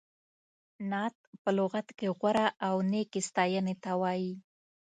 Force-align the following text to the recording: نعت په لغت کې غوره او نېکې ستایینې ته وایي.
نعت 0.89 1.17
په 1.41 1.49
لغت 1.57 1.87
کې 1.97 2.07
غوره 2.17 2.47
او 2.67 2.75
نېکې 2.91 3.21
ستایینې 3.29 3.75
ته 3.83 3.91
وایي. 4.01 4.33